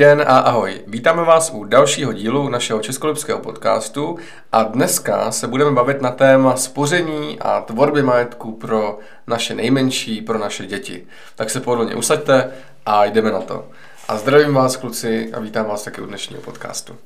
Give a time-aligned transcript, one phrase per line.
[0.00, 0.80] den a ahoj.
[0.86, 4.18] Vítáme vás u dalšího dílu našeho českolipského podcastu
[4.52, 10.38] a dneska se budeme bavit na téma spoření a tvorby majetku pro naše nejmenší, pro
[10.38, 11.06] naše děti.
[11.36, 12.52] Tak se pohodlně usaďte
[12.86, 13.68] a jdeme na to.
[14.08, 16.96] A zdravím vás kluci a vítám vás taky u dnešního podcastu.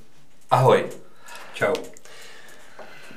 [0.51, 0.85] Ahoj.
[1.55, 1.75] Čau.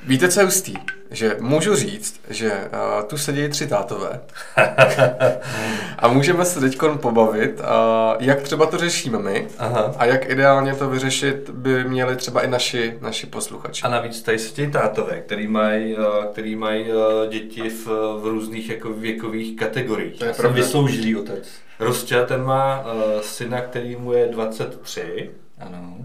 [0.04, 0.74] Víte, co je hustý?
[1.12, 4.20] Že můžu říct, že uh, tu sedí tři tátové
[6.00, 7.66] a můžeme se teď pobavit, uh,
[8.20, 9.94] jak třeba to řešíme my Aha.
[9.98, 13.84] a jak ideálně to vyřešit by měli třeba i naši, naši posluchači.
[13.84, 17.86] A navíc tady sedí tátové, který mají uh, který maj, uh, děti v,
[18.22, 20.20] v různých jako věkových kategoriích.
[20.20, 20.56] To je pravda.
[20.56, 21.50] vysloužilý otec.
[21.80, 25.32] Rostě, ten má uh, syna, který mu je 23.
[25.60, 25.98] Ano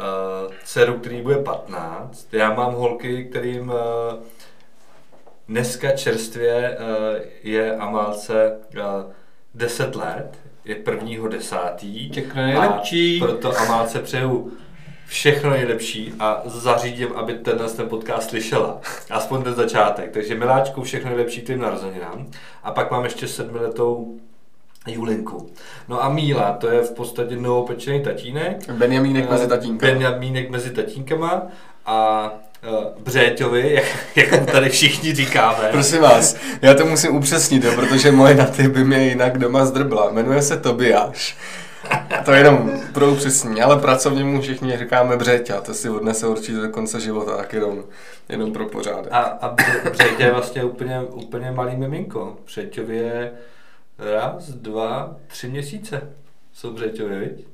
[0.00, 2.34] uh, dceru, který bude 15.
[2.34, 3.76] Já mám holky, kterým uh,
[5.48, 9.12] dneska čerstvě uh, je Amálce uh,
[9.54, 12.10] 10 let, je prvního desátý.
[12.10, 13.22] Všechno nejlepší.
[13.22, 14.52] A proto Amálce přeju
[15.06, 18.80] všechno nejlepší a zařídím, aby tenhle ten podcast slyšela.
[19.10, 20.10] Aspoň ten začátek.
[20.10, 22.26] Takže miláčku, všechno nejlepší tvým narozeninám.
[22.62, 24.18] A pak mám ještě sedmiletou
[24.86, 25.50] Julinku.
[25.88, 28.70] No a Míla, to je v podstatě novopečený tatínek.
[28.70, 29.92] Benjamínek mezi tatínkama.
[29.92, 31.42] Benjamínek mezi tatínkama
[31.86, 32.28] a
[32.68, 35.68] uh, Břéťovi, jak, jak tady všichni říkáme.
[35.70, 40.10] Prosím vás, já to musím upřesnit, jo, protože moje naty by mě jinak doma zdrbla.
[40.10, 41.36] Jmenuje se Tobiáš.
[42.24, 46.58] To je jenom pro upřesnění, ale pracovně mu všichni říkáme Břeťa, to si odnese určitě
[46.58, 47.84] do konce života, tak jenom,
[48.28, 49.12] jenom pro pořádek.
[49.12, 49.54] A, a
[49.90, 52.36] Břeťa je vlastně úplně, úplně malý miminko.
[52.46, 53.32] Břeťovi je
[54.00, 56.10] raz, dva, tři měsíce
[56.52, 57.46] jsou Břeťovi, viď?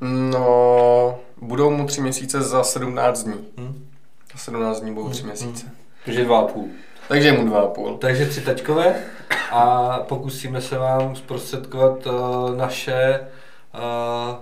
[0.00, 3.46] No, budou mu tři měsíce za 17 dní.
[3.58, 3.88] Hmm.
[4.32, 5.30] Za 17 dní budou tři hmm.
[5.30, 5.66] měsíce.
[5.66, 5.76] Hmm.
[6.04, 6.68] Takže dva a půl.
[7.08, 7.98] Takže mu dva a půl.
[7.98, 8.94] Takže tři taťkové
[9.50, 13.20] a pokusíme se vám zprostředkovat uh, naše
[13.74, 14.36] uh,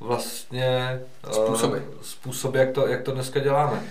[0.00, 1.78] vlastně uh, způsoby.
[2.02, 3.82] způsoby, jak to, jak to dneska děláme.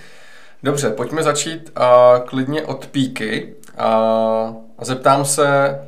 [0.63, 3.85] Dobře, pojďme začít uh, klidně od píky uh,
[4.77, 5.79] a zeptám se,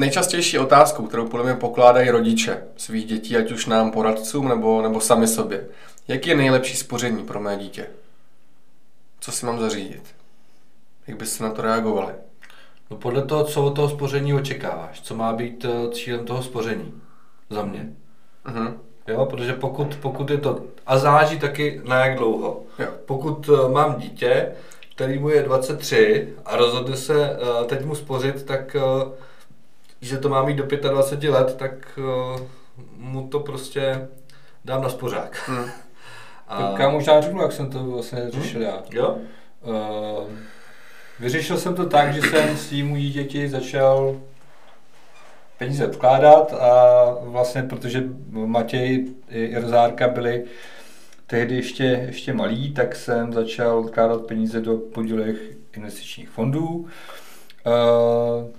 [0.00, 5.00] nejčastější otázkou, kterou podle mě pokládají rodiče svých dětí, ať už nám poradcům nebo, nebo
[5.00, 5.66] sami sobě.
[6.08, 7.86] Jaký je nejlepší spoření pro mé dítě?
[9.20, 10.02] Co si mám zařídit?
[11.06, 12.12] Jak byste na to reagovali?
[12.90, 15.00] No podle toho, co od toho spoření očekáváš.
[15.00, 17.00] Co má být eh, cílem toho spoření?
[17.50, 17.92] Za mě.
[18.46, 18.74] Uh-huh.
[19.08, 20.60] Jo, protože pokud, pokud je to...
[20.86, 22.62] A záleží taky na jak dlouho.
[22.78, 22.88] Jo.
[23.06, 24.52] Pokud uh, mám dítě,
[24.94, 28.76] který mu je 23 a rozhodne se uh, teď mu spořit, tak
[30.00, 32.40] že to má mít do 25 let, tak uh,
[32.96, 34.08] mu to prostě
[34.64, 35.48] dám na spořák.
[35.48, 35.64] Hmm.
[36.48, 36.70] A...
[36.70, 38.30] Tak já možná řeknu, jak jsem to vlastně hmm?
[38.30, 38.82] řešil já.
[38.90, 39.18] Jo?
[39.62, 40.28] Uh,
[41.20, 44.20] vyřešil jsem to tak, že jsem s tím dítěti začal
[45.58, 50.44] peníze vkládat a vlastně, protože Matěj i Rozárka byli
[51.26, 55.36] tehdy ještě, ještě malí, tak jsem začal vkládat peníze do podílech
[55.76, 56.86] investičních fondů.
[57.66, 58.50] Uh,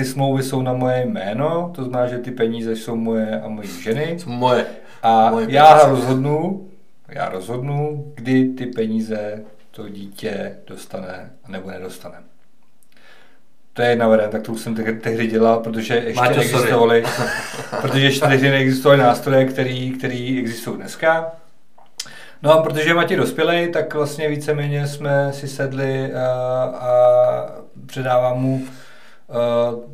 [0.00, 3.68] ty smlouvy jsou na moje jméno, to znamená, že ty peníze jsou moje a moje
[3.68, 4.16] ženy.
[4.18, 4.66] Jsou moje.
[5.02, 5.90] A moje já peníze.
[5.90, 6.68] rozhodnu,
[7.08, 12.16] já rozhodnu, kdy ty peníze to dítě dostane a nebo nedostane.
[13.72, 17.04] To je jedna varianta, kterou jsem tehdy dělal, protože ještě neexistovaly,
[17.80, 21.32] protože ještě tehdy neexistovaly nástroje, který, který existují dneska.
[22.42, 26.28] No a protože Matěj dospělej, tak vlastně víceméně jsme si sedli a,
[26.62, 26.90] a
[27.86, 28.79] předávám mu Eh,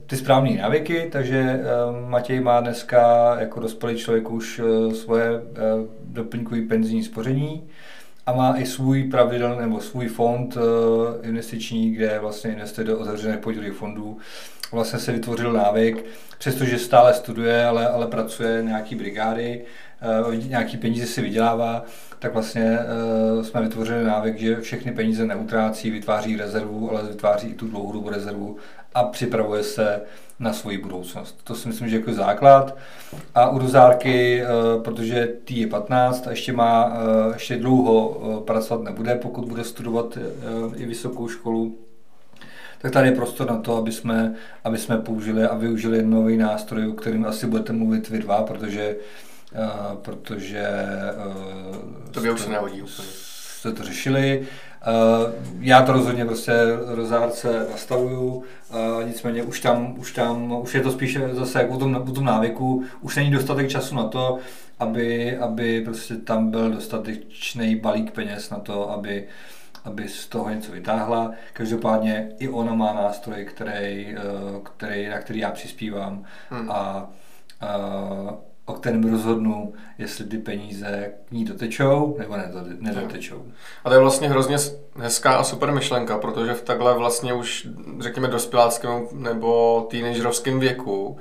[0.07, 1.63] ty správné návyky, takže eh,
[2.09, 5.31] Matěj má dneska jako dospělý člověk už eh, svoje
[6.05, 7.69] doplňkové penzijní spoření
[8.27, 10.59] a má i svůj pravidel nebo svůj fond
[11.23, 14.19] investiční, kde vlastně investuje do otevřených podílových fondů.
[14.73, 16.05] Vlastně se vytvořil návyk,
[16.39, 19.65] přestože stále studuje, ale, ale pracuje nějaký brigády,
[20.49, 21.85] nějaký peníze si vydělává,
[22.19, 22.79] tak vlastně
[23.43, 28.56] jsme vytvořili návyk, že všechny peníze neutrácí, vytváří rezervu, ale vytváří i tu dlouhodobou rezervu
[28.96, 30.00] a připravuje se
[30.38, 31.40] na svoji budoucnost.
[31.44, 32.76] To si myslím, že jako základ.
[33.34, 34.46] A u Rozárky, eh,
[34.82, 39.64] protože tý je 15 a ještě má, eh, ještě dlouho eh, pracovat nebude, pokud bude
[39.64, 40.19] studovat
[40.76, 41.78] i vysokou školu,
[42.78, 44.34] tak tady je prostor na to, aby jsme,
[44.64, 48.96] aby jsme použili a využili nový nástroj, o kterým asi budete mluvit vy dva, protože,
[50.02, 50.69] protože
[52.10, 53.25] to by už se nehodí úplně.
[53.67, 54.47] Jste to řešili.
[54.87, 56.53] Uh, já to rozhodně prostě
[56.87, 58.45] rozárce nastavuju, uh,
[59.07, 62.25] nicméně už tam, už tam, už je to spíše zase jako o tom, o tom
[62.25, 64.39] návyku, už není dostatek času na to,
[64.79, 69.25] aby, aby prostě tam byl dostatečný balík peněz na to, aby,
[69.85, 71.31] aby z toho něco vytáhla.
[71.53, 76.71] Každopádně i ona má nástroj, který, uh, který, na který já přispívám hmm.
[76.71, 77.11] a,
[77.61, 77.79] a
[78.67, 82.37] o kterém rozhodnu, jestli ty peníze k ní dotečou nebo
[82.81, 83.45] nedotečou.
[83.85, 84.57] A to je vlastně hrozně
[84.97, 87.69] hezká a super myšlenka, protože v takhle vlastně už,
[87.99, 91.19] řekněme, dospěláckém nebo teenagerovském věku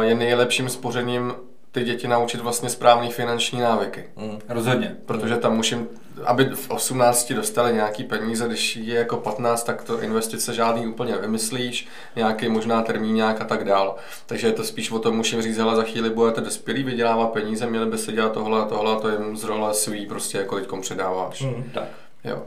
[0.00, 1.32] je nejlepším spořením
[1.72, 4.04] ty děti naučit vlastně správný finanční návyky.
[4.16, 4.96] Mm, rozhodně.
[5.06, 5.88] Protože tam musím,
[6.24, 11.16] aby v 18 dostali nějaký peníze, když je jako 15, tak to investice žádný úplně
[11.16, 13.96] vymyslíš, nějaký možná termíňák a tak dál.
[14.26, 17.66] Takže je to spíš o tom, musím říct, hele, za chvíli budete dospělí, vydělávat peníze,
[17.66, 20.56] měli by se dělat tohle a tohle a to jim z role svý prostě jako
[20.56, 21.40] teďkom předáváš.
[21.40, 21.88] Mm, tak.
[22.24, 22.42] Jo.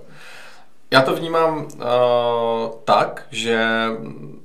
[0.94, 1.82] Já to vnímám uh,
[2.84, 3.68] tak, že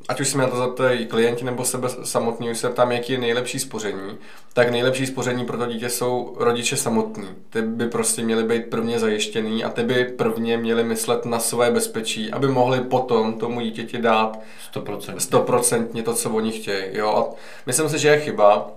[0.09, 3.13] ať už se mě na to zeptají klienti nebo sebe samotní, už se tam, jaký
[3.13, 4.19] je nejlepší spoření,
[4.53, 7.29] tak nejlepší spoření pro to dítě jsou rodiče samotní.
[7.51, 11.71] Ty by prostě měli být prvně zajištěný a ty by prvně měli myslet na své
[11.71, 14.39] bezpečí, aby mohli potom tomu dítěti dát
[14.75, 16.85] 100%, 100% to, co oni chtějí.
[16.93, 17.09] Jo?
[17.17, 17.37] A
[17.67, 18.71] myslím si, že je chyba,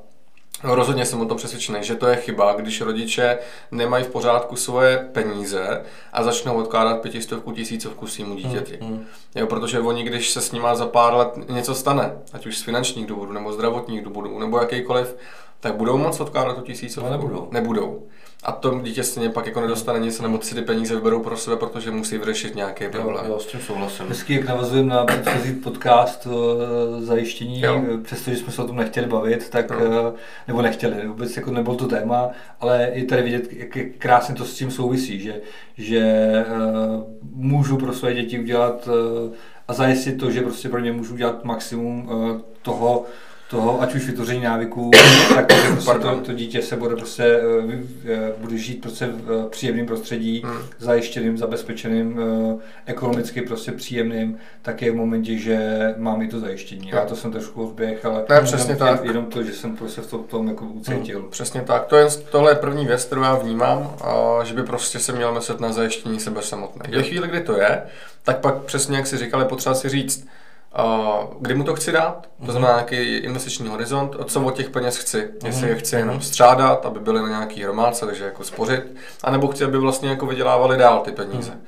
[0.63, 3.37] No, rozhodně jsem o tom přesvědčený, že to je chyba, když rodiče
[3.71, 5.83] nemají v pořádku svoje peníze
[6.13, 8.77] a začnou odkládat pětistovku, tisícovku svýmu dítěti.
[8.81, 9.05] Mm, mm.
[9.35, 12.61] Jo, protože oni, když se s nima za pár let něco stane, ať už z
[12.61, 15.15] finančních důvodů, nebo zdravotních důvodů, nebo jakýkoliv,
[15.61, 17.09] tak budou moc odkládat tu tisícovku?
[17.09, 17.47] No, nebudou.
[17.51, 18.03] Nebudou.
[18.43, 21.57] A to dítě stejně pak jako nedostane nic, nebo si ty peníze vyberou pro sebe,
[21.57, 23.25] protože musí vyřešit nějaký problém.
[23.25, 24.05] Jo, jo, s tím souhlasím.
[24.07, 27.81] Hezky, jak navazujeme na předchozí podcast o eh, zajištění, jo.
[28.03, 30.13] přestože jsme se o tom nechtěli bavit, tak, jo.
[30.15, 32.29] Eh, nebo nechtěli, vůbec jako nebyl to téma,
[32.59, 35.41] ale je tady vidět, jak krásně to s tím souvisí, že,
[35.77, 36.05] že
[37.33, 38.89] můžu pro své děti udělat
[39.67, 42.09] a zajistit to, že prostě pro ně můžu udělat maximum
[42.61, 43.05] toho,
[43.51, 44.91] toho, ať už vytvoření návyků,
[45.35, 49.49] tak prostě to, to, dítě se bude prostě, eh, eh, bude žít prostě v eh,
[49.49, 50.57] příjemném prostředí, hmm.
[50.79, 52.19] zajištěným, zabezpečeným,
[52.85, 56.89] ekonomicky prostě příjemným, tak je v momentě, že mám i to zajištění.
[56.89, 59.05] Já to jsem trošku odběh, ale ne, přesně jenom, tak.
[59.05, 61.19] jenom to, že jsem prostě v tom, tom jako ucítil.
[61.19, 61.85] Hmm, přesně tak.
[61.85, 65.33] To je, tohle je první věc, kterou já vnímám, a že by prostě se měl
[65.33, 66.97] myslet na zajištění sebe samotné.
[66.97, 67.83] Ve chvíli, kdy to je,
[68.23, 70.27] tak pak přesně, jak si říkal, je potřeba si říct,
[71.39, 72.51] kdy mu to chci dát, to mhm.
[72.51, 75.29] znamená nějaký investiční horizont, co od těch peněz chci.
[75.45, 76.23] Jestli je chci jenom mhm.
[76.23, 80.77] střádat, aby byly na nějaký hromádce, takže jako spořit, anebo chci, aby vlastně jako vydělávali
[80.77, 81.51] dál ty peníze.
[81.51, 81.61] Mhm.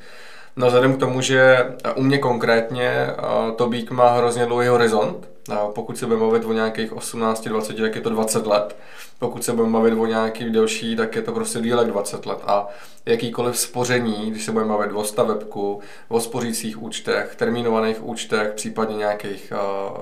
[0.55, 1.57] No vzhledem k tomu, že
[1.95, 3.07] u mě konkrétně
[3.55, 5.29] to bík má hrozně dlouhý horizont,
[5.75, 8.75] pokud se budeme mluvit o nějakých 18-20, tak je to 20 let.
[9.19, 12.37] Pokud se budeme bavit o nějaký delší, tak je to prostě dílek 20 let.
[12.45, 12.67] A
[13.05, 19.53] jakýkoliv spoření, když se budeme bavit o stavebku, o spořících účtech, termínovaných účtech, případně nějakých
[19.53, 19.97] uh,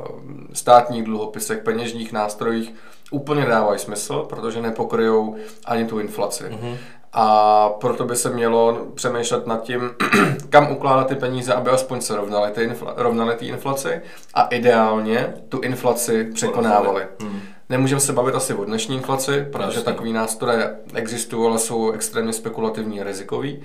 [0.54, 2.74] státních dluhopisech, peněžních nástrojích,
[3.12, 6.44] úplně dávají smysl, protože nepokryjou ani tu inflaci.
[6.44, 6.78] Mm-hmm.
[7.14, 9.90] A proto by se mělo přemýšlet nad tím,
[10.50, 14.02] kam ukládat ty peníze, aby aspoň se rovnaly ty, infla, rovnaly ty inflaci
[14.34, 17.08] a ideálně tu inflaci překonávali.
[17.22, 17.42] Hmm.
[17.70, 19.84] Nemůžeme se bavit asi o dnešní inflaci, protože Jasně.
[19.84, 23.64] takový nástroje existují, ale jsou extrémně spekulativní a rizikový.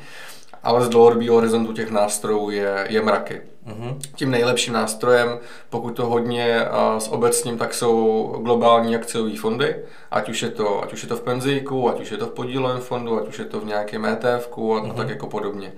[0.66, 3.42] Ale z dlouhodobého horizontu těch nástrojů je, je mraky.
[3.66, 3.98] Mm-hmm.
[4.14, 5.38] Tím nejlepším nástrojem,
[5.70, 9.76] pokud to hodně uh, s obecním, tak jsou globální akciové fondy,
[10.10, 12.30] ať už, je to, ať už je to v penzijku, ať už je to v
[12.30, 14.90] podílovém fondu, ať už je to v nějakém ETF a, mm-hmm.
[14.90, 15.72] a tak jako podobně.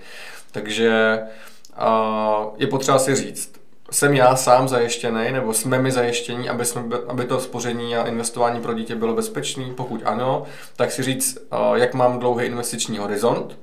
[0.53, 1.21] Takže
[1.81, 3.53] uh, je potřeba si říct,
[3.91, 8.61] jsem já sám zajištěný, nebo jsme my zajištění, aby, jsme, aby to spoření a investování
[8.61, 9.65] pro dítě bylo bezpečné?
[9.77, 10.43] Pokud ano,
[10.77, 11.39] tak si říct,
[11.75, 13.59] jak mám dlouhý investiční horizont.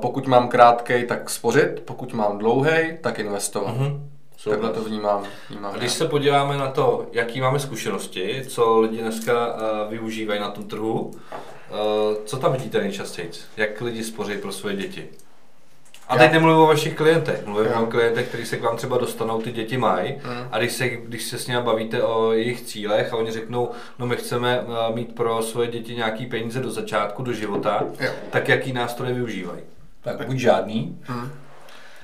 [0.00, 3.74] Pokud mám krátký, tak spořit, pokud mám dlouhý, tak investovat.
[3.76, 4.00] Mm-hmm.
[4.50, 5.24] Takhle to vnímám.
[5.50, 5.98] vnímám a když já.
[5.98, 11.00] se podíváme na to, jaký máme zkušenosti, co lidi dneska uh, využívají na tom trhu,
[11.00, 11.10] uh,
[12.24, 13.30] co tam vidíte nejčastěji?
[13.56, 15.08] Jak lidi spoří pro své děti?
[16.08, 17.82] A teď nemluvím o vašich klientech, mluvím jo.
[17.82, 20.14] o klientech, kteří se k vám třeba dostanou, ty děti mají.
[20.22, 20.48] Hmm.
[20.52, 24.06] A když se, když se s nimi bavíte o jejich cílech a oni řeknou, no
[24.06, 28.10] my chceme eh, mít pro svoje děti nějaký peníze do začátku, do života, jo.
[28.30, 29.60] tak jaký nástroje využívají?
[30.02, 31.30] Tak buď žádný, hmm.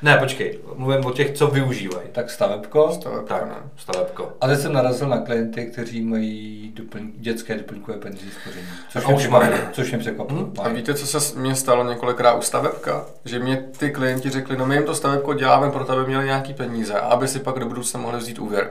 [0.03, 2.09] Ne, počkej, mluvím o těch, co využívají.
[2.13, 2.93] Tak stavebko.
[2.93, 3.55] Stavebko, tak, ne.
[3.77, 4.33] stavebko.
[4.41, 8.67] Ale jsem narazil na klienty, kteří mají doplň, dětské doplňkové penzijní spoření.
[8.89, 10.41] Což, mě překvapilo, což mě překvapilo.
[10.41, 10.55] Hmm.
[10.59, 13.07] A víte, co se mně stalo několikrát u stavebka?
[13.25, 16.55] Že mě ty klienti řekli, no my jim to stavebko děláme proto, aby měli nějaký
[16.55, 18.71] peníze a aby si pak do budoucna mohli vzít úvěr.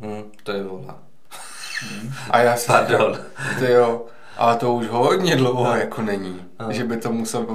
[0.00, 0.98] Hmm, to je volá.
[1.80, 2.12] Hmm.
[2.30, 3.18] A já si Pardon.
[3.58, 4.06] ty jo,
[4.42, 5.76] ale to už hodně dlouho a.
[5.76, 6.72] jako není, a.
[6.72, 7.46] že by to musel,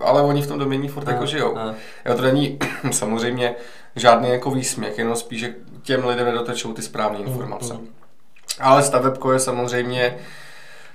[0.00, 1.10] ale oni v tom domění furt a.
[1.10, 1.58] jako žijou.
[1.58, 1.74] A.
[2.06, 2.58] Jo, to není
[2.90, 3.54] samozřejmě
[3.96, 7.74] žádný jako výsměch, jenom spíš, že těm lidem nedotečou ty správné informace.
[7.74, 7.88] Mm.
[8.60, 10.16] Ale stavebko je samozřejmě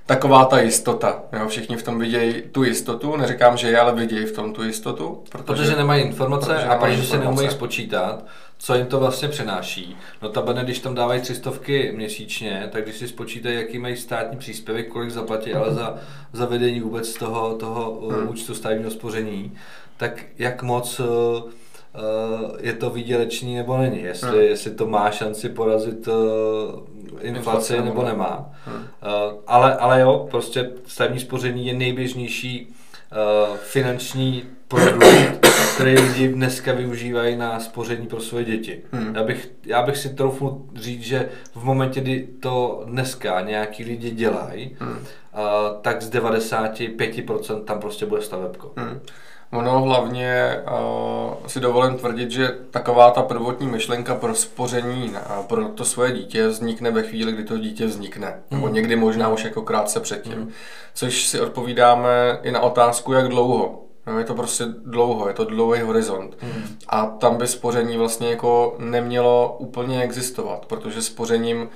[0.05, 1.19] taková ta jistota.
[1.39, 1.47] Jo?
[1.47, 5.23] Všichni v tom vidějí tu jistotu, neříkám, že je, ale vidějí v tom tu jistotu.
[5.29, 8.23] Protože, protože nemají informace protože a protože si neumějí spočítat,
[8.63, 9.97] co jim to vlastně přenáší.
[10.21, 14.87] No ta když tam dávají třistovky měsíčně, tak když si spočítají, jaký mají státní příspěvek,
[14.87, 15.97] kolik zaplatí, ale za,
[16.33, 18.29] za vedení vůbec toho, toho hmm.
[18.29, 19.51] účtu státního spoření,
[19.97, 21.07] tak jak moc uh,
[22.59, 24.39] je to výdělečný nebo není, jestli, hmm.
[24.39, 26.13] jestli to má šanci porazit uh,
[27.21, 28.49] inflaci Inflace, nebo nemá.
[28.65, 28.75] Hmm.
[28.75, 28.83] Uh,
[29.47, 35.50] ale, ale jo, prostě stavní spoření je nejběžnější uh, finanční produkt,
[35.81, 38.81] který lidi dneska využívají na spoření pro své děti.
[38.91, 39.15] Hmm.
[39.15, 44.11] Já, bych, já bych si troufnul říct, že v momentě, kdy to dneska nějaký lidi
[44.11, 44.91] dělají, hmm.
[44.91, 44.97] uh,
[45.81, 48.71] tak z 95% tam prostě bude stavebko.
[48.75, 48.99] Hmm.
[49.51, 55.65] Ono hlavně uh, si dovolím tvrdit, že taková ta prvotní myšlenka pro spoření uh, pro
[55.65, 58.27] to svoje dítě vznikne ve chvíli, kdy to dítě vznikne.
[58.27, 58.57] Mm.
[58.57, 58.75] Nebo hmm.
[58.75, 60.39] někdy možná už jako krátce předtím.
[60.39, 60.51] Mm.
[60.93, 63.80] Což si odpovídáme i na otázku, jak dlouho.
[64.07, 66.37] No, je to prostě dlouho, je to dlouhý horizont.
[66.43, 66.63] Mm.
[66.87, 71.69] A tam by spoření vlastně jako nemělo úplně existovat, protože spořením,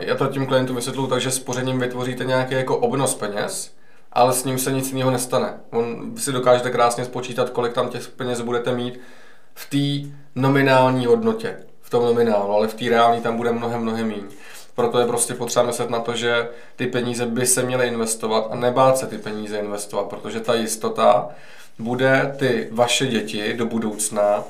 [0.00, 3.74] já to tím klientu vysvětluji tak, že spořením vytvoříte nějaký jako obnos peněz,
[4.12, 5.54] ale s ním se nic jiného nestane.
[5.70, 9.00] On si dokážete krásně spočítat, kolik tam těch peněz budete mít
[9.54, 14.08] v té nominální hodnotě, v tom nominálu, ale v té reální tam bude mnohem, mnohem
[14.08, 14.22] méně.
[14.76, 18.54] Proto je prostě potřeba myslet na to, že ty peníze by se měly investovat a
[18.54, 21.28] nebát se ty peníze investovat, protože ta jistota
[21.78, 24.44] bude ty vaše děti do budoucna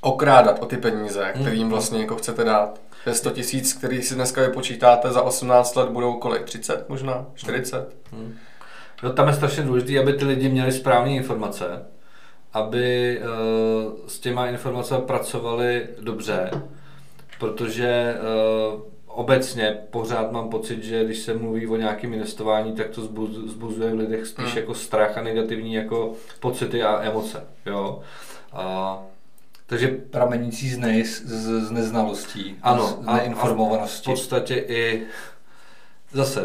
[0.00, 2.80] okrádat o ty peníze, které jim vlastně jako chcete dát.
[3.12, 6.44] 100 tisíc, který si dneska vypočítáte za 18 let, budou kolik?
[6.44, 7.26] 30 možná?
[7.34, 7.96] 40?
[8.12, 8.36] Hmm.
[9.02, 11.64] No, tam je strašně důležité, aby ty lidi měli správné informace,
[12.52, 16.50] aby uh, s těma informacemi pracovali dobře,
[17.38, 18.14] protože
[18.74, 18.80] uh,
[19.18, 23.02] obecně pořád mám pocit, že když se mluví o nějakém investování, tak to
[23.46, 24.56] zbuzuje v lidech spíš hmm.
[24.56, 27.44] jako strach a negativní jako pocity a emoce.
[27.66, 28.00] Jo?
[28.52, 28.98] A,
[29.66, 31.22] takže pramenící z, nej, z,
[31.66, 34.10] z neznalostí, ano, z neinformovanosti.
[34.10, 35.02] A v podstatě i
[36.12, 36.42] zase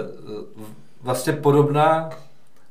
[1.02, 2.10] vlastně podobná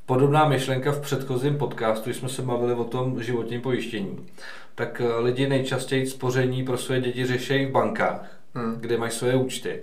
[0.06, 4.26] Podobná myšlenka v předchozím podcastu, když jsme se bavili o tom životním pojištění,
[4.74, 8.76] tak eh, lidi nejčastěji spoření pro své děti řeší v bankách, hmm.
[8.80, 9.82] kde mají své účty.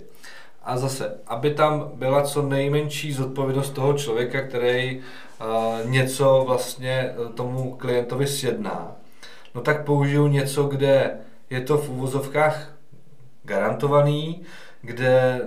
[0.62, 7.32] A zase, aby tam byla co nejmenší zodpovědnost toho člověka, který uh, něco vlastně eh,
[7.32, 8.92] tomu klientovi sjedná,
[9.54, 11.18] no tak použiju něco, kde
[11.50, 12.72] je to v uvozovkách
[13.42, 14.42] garantovaný,
[14.80, 15.40] kde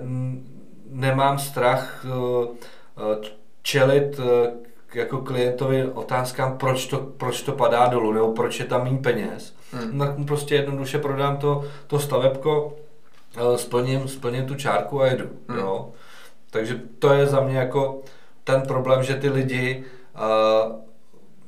[0.90, 3.14] nemám strach uh,
[3.62, 4.20] čelit
[4.94, 9.54] jako klientovi otázkám, proč to, proč to padá dolů, nebo proč je tam méně peněz,
[9.72, 9.98] hmm.
[9.98, 12.83] tak mu prostě jednoduše prodám to, to stavebko, eh,
[13.56, 15.28] splním, splním tu čárku a jedu.
[15.48, 15.58] Hmm.
[15.58, 15.92] Jo?
[16.50, 18.02] Takže to je za mě jako
[18.44, 20.76] ten problém, že ty lidi uh,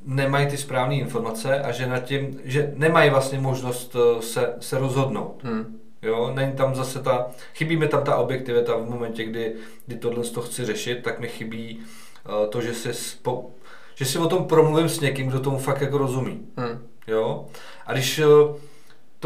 [0.05, 4.79] nemají ty správné informace a že, nad tím, že nemají vlastně možnost uh, se, se
[4.79, 5.41] rozhodnout.
[5.43, 5.79] Hmm.
[6.01, 10.23] Jo, není tam zase ta, chybí mi tam ta objektivita v momentě, kdy, kdy tohle
[10.23, 11.85] to chci řešit, tak mi chybí
[12.27, 13.51] Eh, to, že si, spo,
[13.95, 16.41] že si o tom promluvím s někým, kdo tomu fakt jako rozumí.
[16.57, 16.87] Hmm.
[17.07, 17.45] Jo?
[17.85, 18.25] A když eh,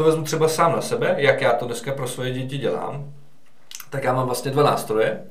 [0.02, 3.12] to vezmu třeba sám na sebe, jak já to dneska pro svoje děti dělám,
[3.90, 5.24] tak já mám vlastně dva nástroje.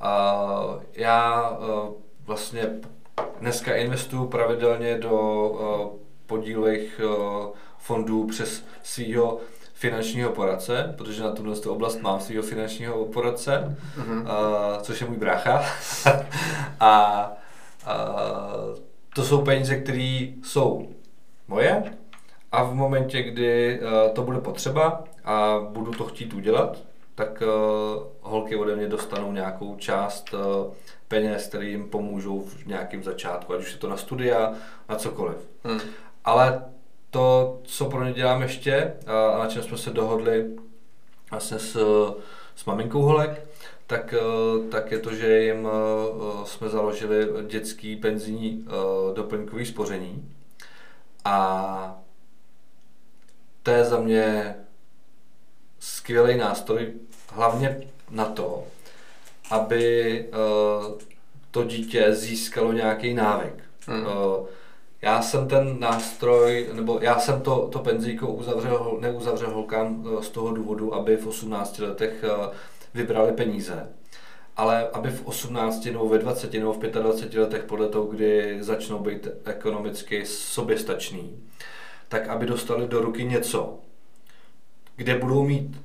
[0.00, 0.44] A
[0.92, 1.90] já eh,
[2.26, 2.70] vlastně
[3.40, 5.92] dneska investuju pravidelně do
[6.26, 7.00] podílových
[7.78, 9.40] fondů přes svého
[9.74, 14.20] finančního poradce, protože na tuhle oblast mám svého finančního poradce, mm-hmm.
[14.20, 15.64] uh, což je můj brácha.
[16.80, 17.32] a
[17.86, 18.78] uh,
[19.14, 20.88] to jsou peníze, které jsou
[21.48, 21.82] moje
[22.56, 26.78] a v momentě, kdy uh, to bude potřeba a budu to chtít udělat,
[27.14, 30.40] tak uh, holky ode mě dostanou nějakou část uh,
[31.08, 34.52] peněz, které jim pomůžou v nějakém začátku, ať už je to na studia,
[34.88, 35.36] na cokoliv.
[35.64, 35.80] Hmm.
[36.24, 36.64] Ale
[37.10, 40.46] to, co pro ně dělám ještě a na čem jsme se dohodli
[41.30, 41.76] vlastně s,
[42.54, 43.46] s maminkou Holek,
[43.86, 44.14] tak,
[44.70, 45.68] tak je to, že jim
[46.44, 48.66] jsme založili dětský penzijní
[49.14, 50.32] doplňkový spoření.
[51.24, 51.98] A
[53.66, 54.54] to je za mě
[55.78, 56.92] skvělý nástroj,
[57.32, 57.80] hlavně
[58.10, 58.64] na to,
[59.50, 60.26] aby
[61.50, 63.54] to dítě získalo nějaký návyk.
[63.86, 64.06] Hmm.
[65.02, 70.28] Já jsem ten nástroj, nebo já jsem to, to penzíko uzavřel, neuzavřel holkám eh, z
[70.28, 72.50] toho důvodu, aby v 18 letech eh,
[72.94, 73.88] vybrali peníze.
[74.56, 78.98] Ale aby v 18 nebo ve 20 nebo v 25 letech podle toho, kdy začnou
[78.98, 81.42] být ekonomicky soběstační,
[82.08, 83.78] tak aby dostali do ruky něco,
[84.96, 85.80] kde budou mít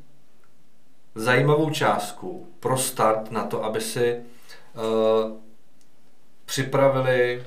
[1.15, 5.37] zajímavou částku pro start na to, aby si uh,
[6.45, 7.43] připravili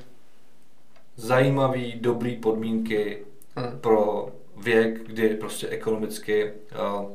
[1.16, 3.24] zajímavé, dobré podmínky
[3.56, 3.78] hmm.
[3.80, 7.12] pro věk, kdy prostě ekonomicky uh,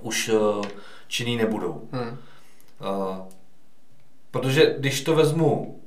[0.00, 0.64] už uh,
[1.08, 1.88] činný nebudou.
[1.92, 2.08] Hmm.
[2.08, 3.16] Uh,
[4.30, 5.80] protože když to vezmu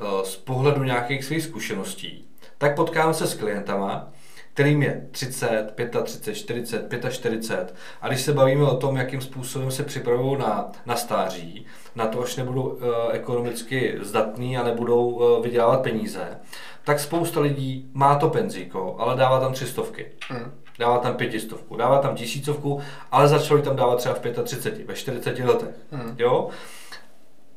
[0.00, 2.28] uh, z pohledu nějakých svých zkušeností,
[2.58, 4.12] tak potkám se s klientama,
[4.54, 7.74] kterým je 30, 35, 40, 45.
[8.00, 11.66] A když se bavíme o tom, jakým způsobem se připravují na, na stáří,
[11.96, 12.80] na to, až nebudou uh,
[13.12, 16.38] ekonomicky zdatní a nebudou uh, vydělávat peníze,
[16.84, 20.06] tak spousta lidí má to penzíko, ale dává tam třistovky.
[20.28, 20.52] Hmm.
[20.78, 22.80] Dává tam pětistovku, dává tam tisícovku,
[23.10, 25.74] ale začali tam dávat třeba v 35, ve 40 letech.
[25.92, 26.14] Hmm.
[26.18, 26.48] Jo?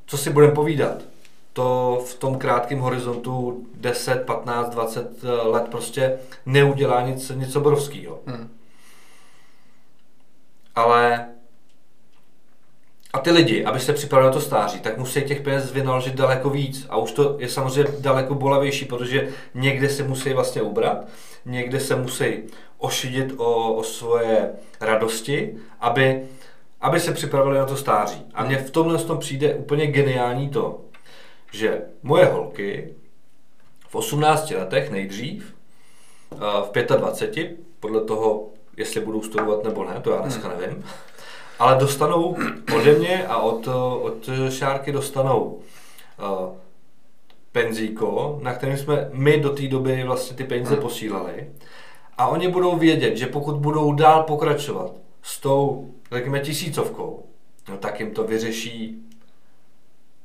[0.06, 1.15] Co si budeme povídat?
[1.56, 8.20] To v tom krátkém horizontu 10, 15, 20 let prostě neudělá nic, nic obrovského.
[8.26, 8.50] Hmm.
[10.76, 11.28] Ale
[13.16, 16.50] a ty lidi, aby se připravili na to stáří, tak musí těch peněz vynaložit daleko
[16.50, 16.86] víc.
[16.90, 21.08] A už to je samozřejmě daleko bolavější, protože někde se musí vlastně ubrat,
[21.46, 22.26] někde se musí
[22.78, 24.50] ošidit o, o svoje
[24.82, 26.22] radosti, aby,
[26.82, 28.26] aby se připravili na to stáří.
[28.34, 30.82] A mně v tomhle tom přijde úplně geniální to,
[31.56, 32.94] že moje holky
[33.88, 35.56] v 18 letech nejdřív,
[36.74, 40.60] v 25, podle toho, jestli budou studovat nebo ne, to já dneska hmm.
[40.60, 40.86] nevím,
[41.60, 42.38] ale dostanou
[42.76, 43.68] ode mě a od,
[44.02, 45.60] od Šárky dostanou
[46.20, 46.56] uh,
[47.52, 50.82] penzíko, na kterém jsme my do té doby vlastně ty peníze hmm.
[50.82, 51.50] posílali.
[52.18, 57.26] A oni budou vědět, že pokud budou dál pokračovat s tou, řekněme, tisícovkou,
[57.70, 59.06] no, tak jim to vyřeší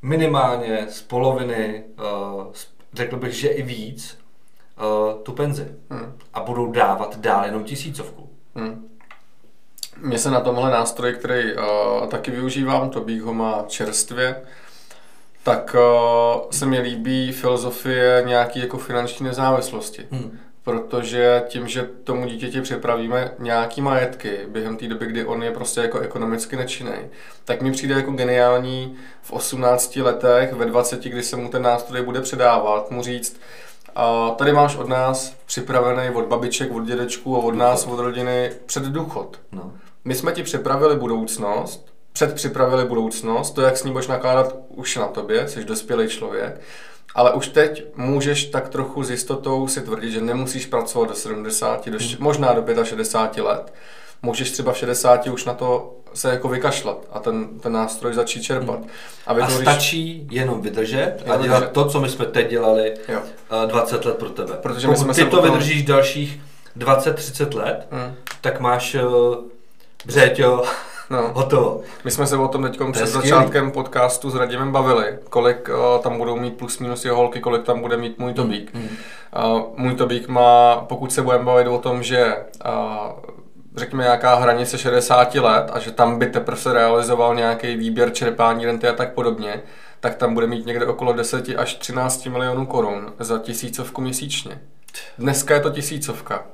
[0.02, 2.52] minimálně z poloviny, uh,
[2.92, 4.19] řekl bych, že i víc,
[4.78, 5.69] uh, tu penzi.
[5.90, 6.12] Hmm.
[6.35, 8.30] A budou dávat dál jenom tisícovku.
[8.54, 8.88] Hmm.
[9.97, 14.42] Mně se na tomhle nástroji, který uh, taky využívám, to bych ho má čerstvě,
[15.42, 20.07] tak uh, se mi líbí filozofie nějaký jako finanční nezávislosti.
[20.11, 20.38] Hmm.
[20.64, 25.80] Protože tím, že tomu dítěti připravíme nějaký majetky během té doby, kdy on je prostě
[25.80, 26.97] jako ekonomicky nečinný,
[27.45, 32.02] tak mi přijde jako geniální v 18 letech, ve 20, kdy se mu ten nástroj
[32.02, 33.41] bude předávat, mu říct,
[33.95, 38.52] a tady máš od nás připravený od babiček, od dědečků a od nás, od rodiny
[38.67, 39.41] před důchod.
[39.52, 39.73] No.
[40.04, 45.06] My jsme ti připravili budoucnost, předpřipravili budoucnost, to, jak s ní budeš nakládat, už na
[45.06, 46.61] tobě, jsi dospělý člověk,
[47.14, 51.88] ale už teď můžeš tak trochu s jistotou si tvrdit, že nemusíš pracovat do 70,
[51.88, 52.16] do, hmm.
[52.18, 53.73] možná do 65 let.
[54.23, 58.42] Můžeš třeba v 60 už na to se jako vykašlat a ten, ten nástroj začít
[58.42, 58.78] čerpat.
[58.78, 58.88] Hmm.
[59.26, 61.73] A, a stačí jenom vydržet a dělat vydržet.
[61.73, 63.20] to, co my jsme teď dělali jo.
[63.66, 64.54] 20 let pro tebe.
[64.62, 65.52] Protože Pokud my jsme ty to potom...
[65.52, 66.40] vydržíš dalších
[66.78, 68.14] 20-30 let, hmm.
[68.40, 69.36] tak máš uh,
[70.06, 70.64] Břeťo,
[71.10, 71.30] No.
[71.34, 71.80] Hotovo.
[72.04, 76.18] My jsme se o tom teď před začátkem podcastu s Radimem bavili, kolik uh, tam
[76.18, 78.75] budou mít plus minus jeho holky, kolik tam bude mít můj tobík.
[78.75, 78.82] Mm.
[78.82, 82.73] Uh, můj tobík má, pokud se budeme bavit o tom, že uh,
[83.76, 88.66] řekněme nějaká hranice 60 let a že tam by teprve se realizoval nějaký výběr čerpání
[88.66, 89.62] renty a tak podobně,
[90.00, 94.60] tak tam bude mít někde okolo 10 až 13 milionů korun za tisícovku měsíčně.
[95.18, 96.44] Dneska je to tisícovka.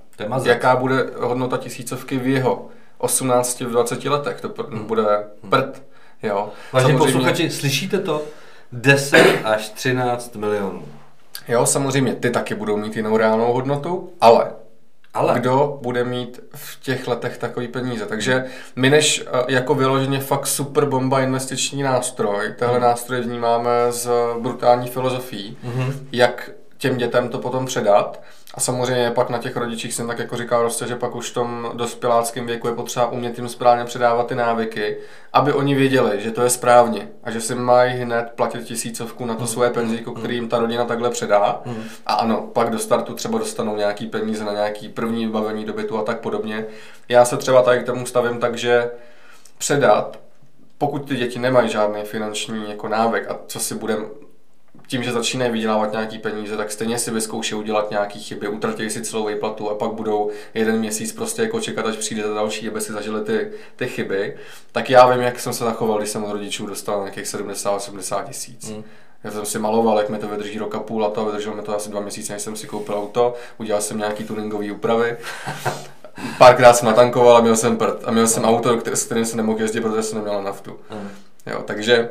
[0.44, 4.86] Jaká bude hodnota tisícovky v jeho 18 v 20 letech, to hmm.
[4.86, 5.02] bude
[5.42, 5.50] hmm.
[5.50, 5.82] prd.
[6.22, 6.50] Jo.
[6.72, 8.22] Vážení posluchači, slyšíte to?
[8.72, 10.82] 10 až 13 milionů.
[11.48, 14.50] Jo, samozřejmě ty taky budou mít jinou reálnou hodnotu, ale
[15.16, 15.40] ale.
[15.40, 18.06] Kdo bude mít v těch letech takový peníze.
[18.06, 18.44] Takže
[18.76, 22.88] my než eh, jako vyloženě fakt super bomba investiční nástroj, tenhle hmm.
[22.88, 24.08] nástroj vnímáme z
[24.40, 26.08] brutální filozofií, hmm.
[26.12, 28.22] jak těm dětem to potom předat,
[28.56, 31.34] a samozřejmě pak na těch rodičích jsem tak jako říkal prostě, že pak už v
[31.34, 34.96] tom dospěláckém věku je potřeba umět jim správně předávat ty návyky,
[35.32, 39.34] aby oni věděli, že to je správně a že si mají hned platit tisícovku na
[39.34, 39.46] to mm.
[39.46, 41.60] svoje penzíko, který jim ta rodina takhle předá.
[41.64, 41.82] Mm.
[42.06, 45.98] A ano, pak do startu třeba dostanou nějaký peníze na nějaký první vybavení do bytu
[45.98, 46.66] a tak podobně.
[47.08, 48.90] Já se třeba tady k tomu stavím tak, že
[49.58, 50.18] předat
[50.78, 54.04] pokud ty děti nemají žádný finanční jako návyk a co si budeme
[54.86, 59.02] tím, že začínají vydělávat nějaký peníze, tak stejně si vyzkouší udělat nějaký chyby, utratí si
[59.02, 62.80] celou výplatu a pak budou jeden měsíc prostě jako čekat, až přijde ta další, aby
[62.80, 64.36] si zažili ty, ty chyby.
[64.72, 68.70] Tak já vím, jak jsem se zachoval, když jsem od rodičů dostal nějakých 70-80 tisíc.
[68.70, 68.84] Mm.
[69.24, 71.62] Já jsem si maloval, jak mi to vydrží rok a půl a to vydrželo mi
[71.62, 75.16] to asi dva měsíce, než jsem si koupil auto, udělal jsem nějaký tuningové úpravy.
[76.38, 78.04] Párkrát jsem natankoval a měl jsem prd.
[78.04, 80.78] A měl jsem auto, s kterým jsem nemohl jezdit, protože jsem neměl naftu.
[80.90, 81.08] Mm.
[81.46, 82.08] Jo, takže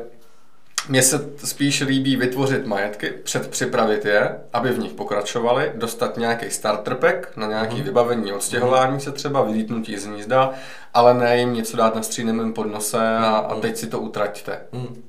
[0.88, 6.94] mně se spíš líbí vytvořit majetky, předpřipravit je, aby v nich pokračovali, dostat nějaký starter
[6.94, 7.82] pack na nějaké mm.
[7.82, 9.00] vybavení, odstěhování mm.
[9.00, 10.52] se třeba, vylítnutí z hnízda,
[10.94, 13.60] ale ne jim něco dát na střínemém podnose a, a mhm.
[13.60, 14.60] teď si to utraťte.
[14.72, 15.02] Mm.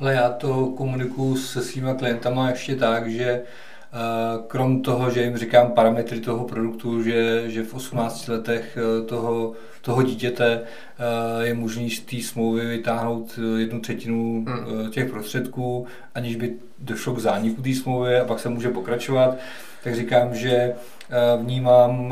[0.00, 3.42] Ale já to komunikuju se svýma klientama ještě tak, že
[4.46, 9.52] krom toho, že jim říkám parametry toho produktu, že, že v 18 letech e, toho,
[9.82, 14.90] toho dítěte e, je možný z té smlouvy vytáhnout jednu třetinu hmm.
[14.90, 19.36] Těch prostředků, aniž by došlo k zániku té smlouvy a pak se může pokračovat,
[19.84, 20.74] tak říkám, že
[21.40, 22.08] vnímám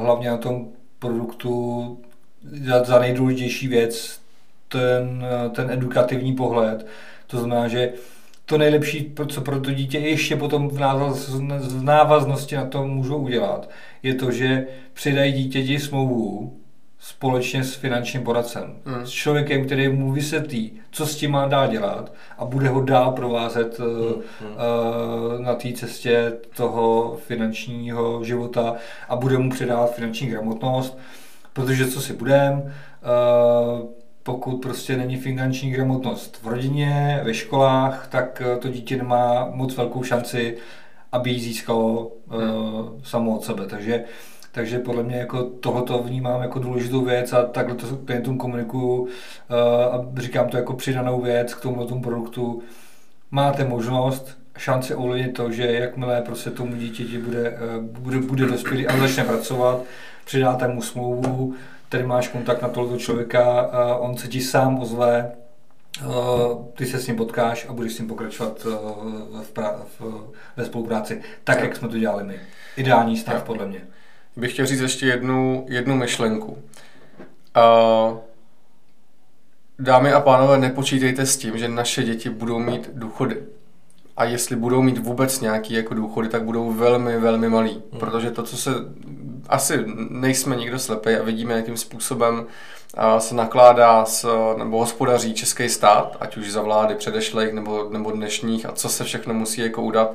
[0.00, 0.68] hlavně na tom
[0.98, 1.98] produktu
[2.42, 4.20] za, za nejdůležitější věc
[4.68, 6.86] ten, ten edukativní pohled.
[7.26, 7.92] To znamená, že
[8.46, 13.16] to nejlepší, co pro to dítě ještě potom v, návaz, v návaznosti na to můžou
[13.16, 13.70] udělat,
[14.02, 16.56] je to, že přidají dítěti smlouvu
[16.98, 18.76] společně s finančním poradcem.
[18.84, 19.06] Hmm.
[19.06, 23.12] S člověkem, který mu vysvětlí, co s tím má dál dělat a bude ho dál
[23.12, 23.90] provázet hmm.
[24.08, 28.74] uh, na té cestě toho finančního života
[29.08, 30.98] a bude mu předávat finanční gramotnost,
[31.52, 33.88] protože co si budem, uh,
[34.24, 39.76] pokud prostě není finanční gramotnost v rodině, ve školách, tak eh, to dítě nemá moc
[39.76, 40.56] velkou šanci,
[41.12, 42.50] aby ji získalo hmm.
[42.50, 43.66] uh, samo od sebe.
[43.66, 44.04] Takže,
[44.52, 49.08] takže podle mě jako tohoto vnímám jako důležitou věc a takhle to klientům komunikuju uh,
[49.92, 52.62] a říkám to jako přidanou věc k tomu tomu produktu.
[53.30, 58.98] Máte možnost, šanci ovlivnit to, že jakmile prostě tomu dítěti bude, bude, bude dospělý a
[58.98, 59.82] začne pracovat,
[60.24, 61.54] přidáte mu smlouvu,
[61.88, 65.32] který máš kontakt na tohoto člověka, on se ti sám ozve,
[66.74, 68.66] ty se s ním potkáš a budeš s ním pokračovat
[69.42, 72.40] v, pra, v, ve spolupráci, tak, jak jsme to dělali my.
[72.76, 73.80] Ideální stav, podle mě.
[74.36, 76.58] Bych chtěl říct ještě jednu, jednu myšlenku.
[77.56, 78.18] Uh,
[79.78, 83.42] dámy a pánové, nepočítejte s tím, že naše děti budou mít důchody
[84.16, 87.82] a jestli budou mít vůbec nějaký jako důchody, tak budou velmi, velmi malý.
[87.90, 88.00] Hmm.
[88.00, 88.70] Protože to, co se
[89.48, 92.46] asi nejsme nikdo slepý a vidíme, jakým způsobem
[93.18, 98.66] se nakládá s, nebo hospodaří český stát, ať už za vlády předešlých nebo, nebo dnešních
[98.66, 100.14] a co se všechno musí jako udat,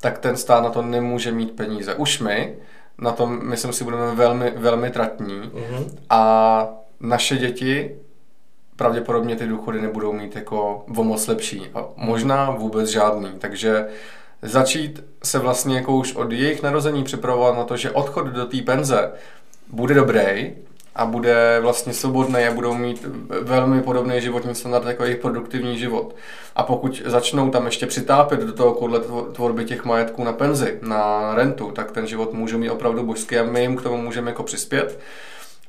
[0.00, 1.94] tak ten stát na to nemůže mít peníze.
[1.94, 2.56] Už my
[2.98, 5.86] na tom, myslím si, budeme velmi, velmi tratní mm-hmm.
[6.10, 6.68] a
[7.00, 7.96] naše děti
[8.80, 11.70] pravděpodobně ty důchody nebudou mít jako o moc lepší.
[11.74, 13.28] A možná vůbec žádný.
[13.38, 13.86] Takže
[14.42, 18.62] začít se vlastně jako už od jejich narození připravovat na to, že odchod do té
[18.62, 19.12] penze
[19.68, 20.52] bude dobrý
[20.94, 23.06] a bude vlastně svobodný a budou mít
[23.40, 26.16] velmi podobný životní standard jako jejich produktivní život.
[26.56, 29.00] A pokud začnou tam ještě přitápět do toho koule
[29.32, 33.44] tvorby těch majetků na penzi, na rentu, tak ten život můžou mít opravdu božský a
[33.44, 35.00] my jim k tomu můžeme jako přispět.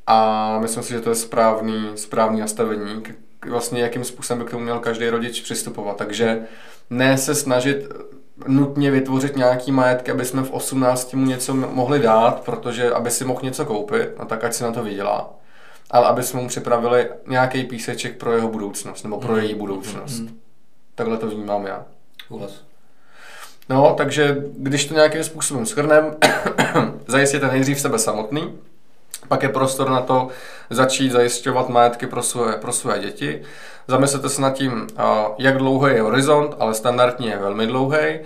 [0.07, 3.03] A myslím si, že to je správný, správný nastavení,
[3.49, 5.97] vlastně jakým způsobem by k tomu měl každý rodič přistupovat.
[5.97, 6.41] Takže
[6.89, 7.89] ne se snažit
[8.47, 13.25] nutně vytvořit nějaký majetky, aby jsme v 18 mu něco mohli dát, protože aby si
[13.25, 15.29] mohl něco koupit, no tak ať si na to vydělá.
[15.91, 19.39] Ale aby jsme mu připravili nějaký píseček pro jeho budoucnost, nebo pro mm.
[19.39, 20.19] její budoucnost.
[20.19, 20.39] Mm.
[20.95, 21.85] Takhle to vnímám já.
[22.29, 22.63] Vůbec.
[23.69, 26.15] No, takže když to nějakým způsobem shrnem,
[27.07, 28.53] zajistěte nejdřív sebe samotný,
[29.27, 30.27] pak je prostor na to
[30.69, 33.41] začít zajišťovat majetky pro své, pro své děti.
[33.87, 34.87] Zamyslete se nad tím,
[35.37, 38.19] jak dlouhý je horizont, ale standardně je velmi dlouhý.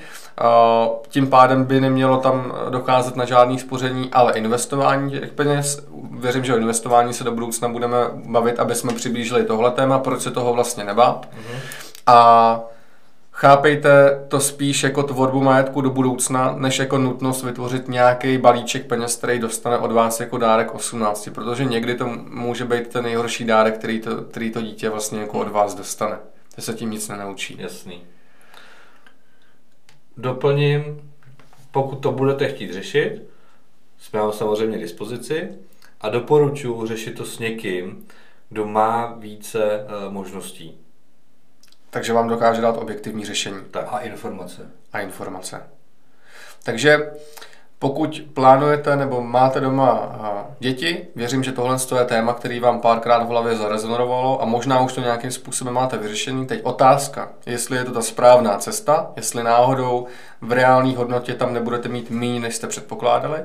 [1.10, 5.86] Tím pádem by nemělo tam docházet na žádný spoření, ale investování těch peněz.
[6.12, 10.22] Věřím, že o investování se do budoucna budeme bavit, aby jsme přiblížili tohle téma, proč
[10.22, 11.26] se toho vlastně nebát.
[11.26, 11.60] Mm-hmm.
[12.08, 12.60] A
[13.38, 19.16] Chápejte to spíš jako tvorbu majetku do budoucna, než jako nutnost vytvořit nějaký balíček peněz,
[19.16, 23.78] který dostane od vás jako dárek 18, protože někdy to může být ten nejhorší dárek,
[23.78, 26.18] který to, který to dítě vlastně jako od vás dostane.
[26.56, 27.58] To se tím nic nenaučí.
[27.60, 28.02] Jasný.
[30.18, 31.12] Doplním,
[31.72, 33.22] pokud to budete chtít řešit,
[33.98, 35.50] jsme vám samozřejmě k dispozici
[36.02, 38.06] a doporučuji řešit to s někým,
[38.50, 40.85] kdo má více uh, možností
[41.96, 43.58] takže vám dokáže dát objektivní řešení.
[43.72, 43.86] Tak.
[43.92, 44.62] A informace.
[44.94, 45.64] A informace.
[46.64, 47.12] Takže
[47.80, 50.16] pokud plánujete nebo máte doma
[50.60, 54.94] děti, věřím, že tohle je téma, který vám párkrát v hlavě zarezonovalo a možná už
[54.94, 56.48] to nějakým způsobem máte vyřešený.
[56.48, 60.08] Teď otázka, jestli je to ta správná cesta, jestli náhodou
[60.42, 63.40] v reálné hodnotě tam nebudete mít méně, než jste předpokládali.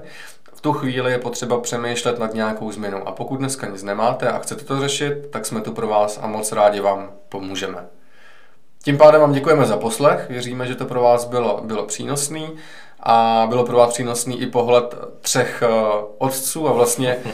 [0.54, 3.08] V tu chvíli je potřeba přemýšlet nad nějakou změnou.
[3.08, 6.26] A pokud dneska nic nemáte a chcete to řešit, tak jsme tu pro vás a
[6.26, 7.99] moc rádi vám pomůžeme.
[8.84, 12.48] Tím pádem vám děkujeme za poslech, věříme, že to pro vás bylo, bylo přínosný
[13.00, 17.26] a bylo pro vás přínosný i pohled třech uh, otců a vlastně uh,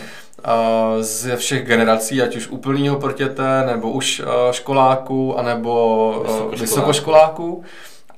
[1.00, 6.10] ze všech generací, ať už úplného prtěte, nebo už uh, školáků, anebo
[6.50, 7.64] uh, vysokoškoláků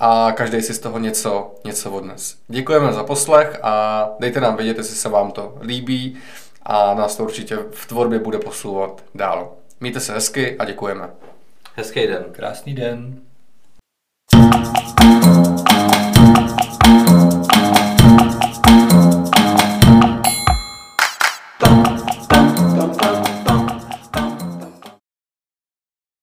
[0.00, 2.36] a každý si z toho něco, něco odnes.
[2.48, 6.16] Děkujeme za poslech a dejte nám vědět, jestli se vám to líbí
[6.62, 9.52] a nás to určitě v tvorbě bude posouvat dál.
[9.80, 11.10] Mějte se hezky a děkujeme.
[11.78, 12.24] Hezký den.
[12.32, 13.20] Krásný den.